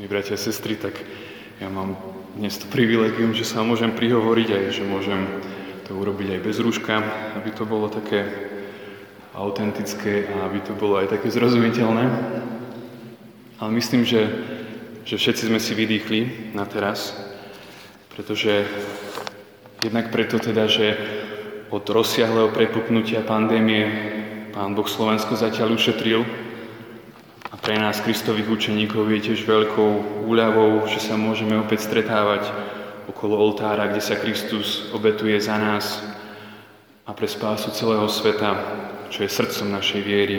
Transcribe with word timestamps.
Milí 0.00 0.16
bratia 0.16 0.32
a 0.32 0.40
sestry, 0.40 0.80
tak 0.80 0.96
ja 1.60 1.68
mám 1.68 1.92
dnes 2.32 2.56
to 2.56 2.64
privilegium, 2.72 3.36
že 3.36 3.44
sa 3.44 3.60
môžem 3.60 3.92
prihovoriť 3.92 4.48
aj, 4.48 4.64
že 4.72 4.88
môžem 4.88 5.28
to 5.84 5.92
urobiť 5.92 6.28
aj 6.32 6.40
bez 6.40 6.56
rúška, 6.56 7.04
aby 7.36 7.52
to 7.52 7.68
bolo 7.68 7.92
také 7.92 8.24
autentické 9.36 10.24
a 10.24 10.48
aby 10.48 10.64
to 10.64 10.72
bolo 10.72 10.96
aj 11.04 11.12
také 11.12 11.28
zrozumiteľné. 11.28 12.04
Ale 13.60 13.70
myslím, 13.76 14.08
že, 14.08 14.24
že 15.04 15.20
všetci 15.20 15.52
sme 15.52 15.60
si 15.60 15.76
vydýchli 15.76 16.56
na 16.56 16.64
teraz, 16.64 17.12
pretože 18.16 18.64
jednak 19.84 20.08
preto 20.08 20.40
teda, 20.40 20.64
že 20.64 20.96
od 21.68 21.84
rozsiahleho 21.84 22.56
prepuknutia 22.56 23.20
pandémie 23.20 23.84
Pán 24.56 24.72
Boh 24.72 24.88
Slovensko 24.88 25.36
zatiaľ 25.36 25.76
ušetril, 25.76 26.24
pre 27.60 27.76
nás, 27.76 28.00
Kristových 28.00 28.48
učeníkov, 28.48 29.04
je 29.12 29.20
tiež 29.30 29.44
veľkou 29.44 30.24
úľavou, 30.24 30.88
že 30.88 30.96
sa 30.96 31.20
môžeme 31.20 31.60
opäť 31.60 31.84
stretávať 31.84 32.48
okolo 33.04 33.36
oltára, 33.36 33.92
kde 33.92 34.00
sa 34.00 34.16
Kristus 34.16 34.88
obetuje 34.96 35.36
za 35.36 35.60
nás 35.60 36.00
a 37.04 37.12
pre 37.12 37.28
spásu 37.28 37.68
celého 37.76 38.08
sveta, 38.08 38.56
čo 39.12 39.28
je 39.28 39.30
srdcom 39.30 39.76
našej 39.76 40.00
viery. 40.00 40.38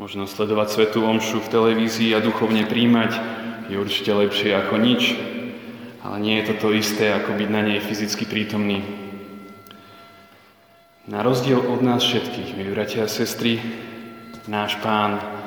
Možno 0.00 0.24
sledovať 0.24 0.68
svetú 0.72 1.04
omšu 1.04 1.44
v 1.44 1.52
televízii 1.52 2.16
a 2.16 2.24
duchovne 2.24 2.64
príjmať 2.64 3.12
je 3.68 3.76
určite 3.76 4.16
lepšie 4.16 4.56
ako 4.56 4.80
nič, 4.80 5.12
ale 6.00 6.16
nie 6.24 6.40
je 6.40 6.56
to 6.56 6.72
isté, 6.72 7.12
ako 7.12 7.36
byť 7.36 7.48
na 7.52 7.60
nej 7.60 7.80
fyzicky 7.84 8.24
prítomný. 8.24 8.80
Na 11.04 11.20
rozdiel 11.20 11.60
od 11.60 11.84
nás 11.84 12.00
všetkých, 12.00 12.56
milí 12.56 12.72
bratia 12.72 13.04
a 13.04 13.12
sestry, 13.12 13.60
náš 14.48 14.78
Pán 14.80 15.45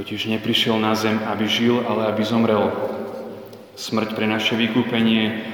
totiž 0.00 0.32
neprišiel 0.32 0.80
na 0.80 0.96
zem, 0.96 1.20
aby 1.28 1.44
žil, 1.44 1.84
ale 1.84 2.08
aby 2.08 2.24
zomrel. 2.24 2.72
Smrť 3.76 4.16
pre 4.16 4.24
naše 4.24 4.56
vykúpenie 4.56 5.44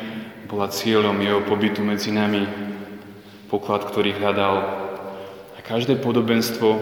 bola 0.46 0.70
cieľom 0.70 1.18
jeho 1.18 1.42
pobytu 1.42 1.82
medzi 1.82 2.14
nami, 2.14 2.46
poklad, 3.50 3.82
ktorý 3.82 4.14
hľadal. 4.14 4.54
A 5.50 5.58
každé 5.66 5.98
podobenstvo, 5.98 6.78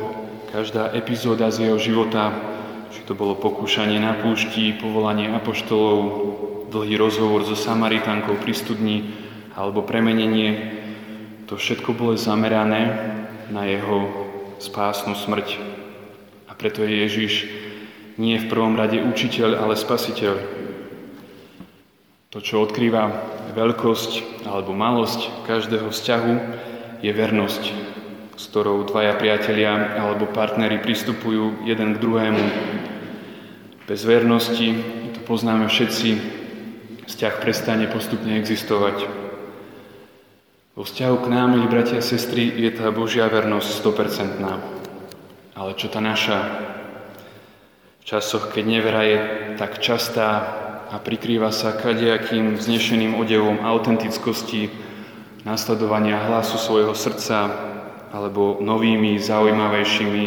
každá 0.53 0.93
epizóda 0.93 1.49
z 1.49 1.73
jeho 1.73 1.81
života, 1.81 2.37
či 2.93 3.01
to 3.09 3.17
bolo 3.17 3.33
pokúšanie 3.33 3.97
na 3.97 4.13
púšti, 4.13 4.77
povolanie 4.77 5.33
apoštolov, 5.33 5.99
dlhý 6.69 7.01
rozhovor 7.01 7.49
so 7.49 7.57
Samaritankou 7.57 8.37
pri 8.45 8.53
studni 8.53 9.09
alebo 9.57 9.81
premenenie, 9.81 10.85
to 11.49 11.57
všetko 11.57 11.97
bolo 11.97 12.13
zamerané 12.13 12.93
na 13.49 13.65
jeho 13.65 14.05
spásnu 14.61 15.17
smrť. 15.17 15.84
Preto 16.57 16.87
je 16.87 16.93
Ježiš 17.05 17.33
nie 18.15 18.39
v 18.39 18.47
prvom 18.47 18.79
rade 18.79 19.03
učiteľ, 19.03 19.59
ale 19.59 19.75
spasiteľ. 19.75 20.35
To, 22.35 22.39
čo 22.43 22.63
odkrýva 22.67 23.11
veľkosť 23.55 24.43
alebo 24.47 24.75
malosť 24.75 25.47
každého 25.47 25.91
vzťahu, 25.91 26.35
je 27.05 27.13
vernosť, 27.13 27.63
s 28.35 28.45
ktorou 28.51 28.89
dvaja 28.89 29.15
priatelia 29.21 30.01
alebo 30.01 30.27
partnery 30.27 30.81
pristupujú 30.81 31.69
jeden 31.69 31.95
k 31.95 32.01
druhému. 32.01 32.45
Bez 33.85 34.03
vernosti, 34.09 34.81
to 35.13 35.21
poznáme 35.29 35.69
všetci, 35.69 36.11
vzťah 37.05 37.35
prestane 37.45 37.87
postupne 37.87 38.41
existovať. 38.41 39.05
Vo 40.75 40.83
vzťahu 40.83 41.17
k 41.23 41.27
nám, 41.31 41.55
milí 41.55 41.71
bratia 41.71 42.01
a 42.01 42.03
sestry, 42.03 42.51
je 42.51 42.73
tá 42.75 42.91
Božia 42.91 43.31
vernosť 43.31 43.69
100%. 43.85 44.74
Ale 45.55 45.79
čo 45.79 45.87
tá 45.87 46.03
naša 46.03 46.39
v 48.03 48.05
časoch, 48.05 48.51
keď 48.51 48.65
nevera 48.67 49.03
je 49.07 49.19
tak 49.55 49.79
častá 49.79 50.29
a 50.91 50.99
prikrýva 50.99 51.55
sa 51.55 51.79
kadejakým 51.79 52.59
vznešeným 52.59 53.15
odevom 53.15 53.63
autentickosti, 53.63 54.69
nasledovania 55.47 56.19
hlasu 56.27 56.59
svojho 56.59 56.93
srdca 56.93 57.55
alebo 58.11 58.59
novými, 58.59 59.15
zaujímavejšími 59.23 60.25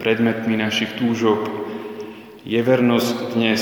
predmetmi 0.00 0.56
našich 0.56 0.96
túžob, 0.96 1.44
je 2.40 2.56
vernosť 2.56 3.36
dnes 3.36 3.60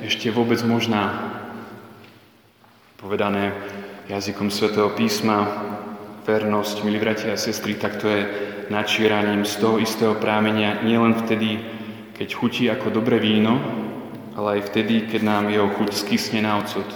ešte 0.00 0.32
vôbec 0.32 0.64
možná? 0.64 1.36
Povedané 2.96 3.52
jazykom 4.08 4.48
svätého 4.48 4.88
písma, 4.96 5.44
vernosť, 6.24 6.88
milí 6.88 6.96
bratia 6.96 7.36
a 7.36 7.40
sestry, 7.40 7.76
tak 7.76 8.00
to 8.00 8.08
je 8.08 8.53
načieraním 8.70 9.44
z 9.44 9.54
toho 9.60 9.76
istého 9.80 10.14
prámenia 10.16 10.80
nielen 10.84 11.16
vtedy, 11.18 11.60
keď 12.14 12.28
chutí 12.34 12.64
ako 12.70 12.94
dobré 12.94 13.18
víno, 13.18 13.58
ale 14.34 14.58
aj 14.58 14.70
vtedy, 14.70 15.06
keď 15.08 15.20
nám 15.22 15.44
jeho 15.50 15.68
chuť 15.74 15.90
skysne 15.94 16.42
na 16.42 16.62
ocot. 16.62 16.86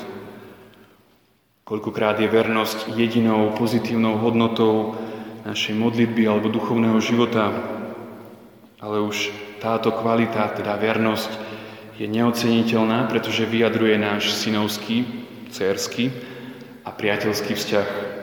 Koľkokrát 1.68 2.16
je 2.16 2.28
vernosť 2.30 2.96
jedinou 2.96 3.52
pozitívnou 3.52 4.16
hodnotou 4.18 4.96
našej 5.44 5.76
modlitby 5.76 6.24
alebo 6.24 6.48
duchovného 6.48 6.96
života, 7.00 7.52
ale 8.80 9.04
už 9.04 9.30
táto 9.60 9.92
kvalita, 9.92 10.54
teda 10.54 10.78
vernosť, 10.78 11.48
je 11.98 12.06
neoceniteľná, 12.06 13.10
pretože 13.10 13.42
vyjadruje 13.42 13.98
náš 13.98 14.30
synovský, 14.38 15.02
cérsky 15.50 16.14
a 16.86 16.94
priateľský 16.94 17.58
vzťah 17.58 18.17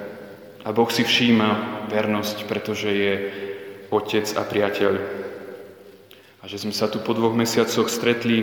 a 0.65 0.73
Boh 0.73 0.89
si 0.89 1.05
všíma 1.05 1.85
vernosť, 1.93 2.49
pretože 2.49 2.89
je 2.89 3.13
otec 3.93 4.25
a 4.33 4.41
priateľ. 4.41 4.93
A 6.41 6.43
že 6.49 6.57
sme 6.57 6.73
sa 6.73 6.89
tu 6.89 6.97
po 7.05 7.13
dvoch 7.13 7.37
mesiacoch 7.37 7.85
stretli, 7.85 8.41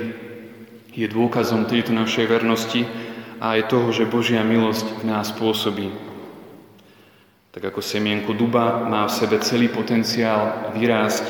je 0.92 1.08
dôkazom 1.08 1.66
tejto 1.66 1.90
našej 1.90 2.30
vernosti 2.30 2.86
a 3.42 3.58
aj 3.58 3.72
toho, 3.72 3.90
že 3.90 4.06
Božia 4.06 4.44
milosť 4.46 5.02
v 5.02 5.04
nás 5.08 5.34
pôsobí. 5.34 5.90
Tak 7.52 7.74
ako 7.74 7.80
semienko 7.82 8.36
duba 8.36 8.86
má 8.86 9.08
v 9.08 9.16
sebe 9.16 9.36
celý 9.42 9.72
potenciál 9.72 10.72
vyrásť 10.76 11.26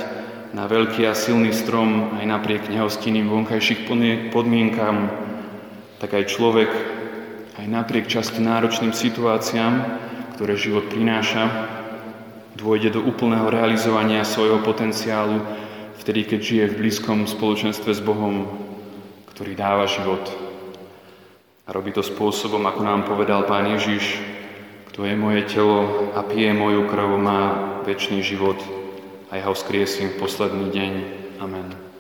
na 0.53 0.69
veľký 0.69 1.09
a 1.09 1.17
silný 1.17 1.57
strom 1.57 2.13
aj 2.21 2.27
napriek 2.29 2.69
nehostinným 2.69 3.33
vonkajších 3.33 3.89
podmienkám, 4.31 4.97
tak 6.03 6.11
aj 6.13 6.25
človek 6.29 6.71
aj 7.57 7.67
napriek 7.71 8.11
často 8.11 8.43
náročným 8.43 8.93
situáciám 8.93 9.75
ktoré 10.35 10.57
život 10.57 10.89
prináša, 10.89 11.49
dôjde 12.57 12.97
do 12.97 13.01
úplného 13.05 13.49
realizovania 13.49 14.25
svojho 14.25 14.61
potenciálu 14.61 15.41
vtedy, 16.03 16.27
keď 16.27 16.41
žije 16.41 16.65
v 16.73 16.79
blízkom 16.83 17.25
spoločenstve 17.31 17.95
s 17.95 18.03
Bohom, 18.03 18.51
ktorý 19.33 19.55
dáva 19.55 19.87
život. 19.87 20.23
A 21.65 21.71
robí 21.71 21.95
to 21.95 22.03
spôsobom, 22.03 22.61
ako 22.67 22.81
nám 22.83 23.07
povedal 23.07 23.47
Pán 23.47 23.71
Ježiš, 23.71 24.19
kto 24.93 25.09
je 25.09 25.15
moje 25.17 25.49
telo 25.49 26.11
a 26.13 26.21
pije 26.21 26.53
moju 26.53 26.85
krv, 26.91 27.17
má 27.17 27.43
väčší 27.87 28.21
život 28.21 28.61
a 29.33 29.41
ja 29.41 29.49
ho 29.49 29.57
skriesím 29.57 30.13
v 30.13 30.21
posledný 30.21 30.69
deň. 30.69 30.93
Amen. 31.41 31.92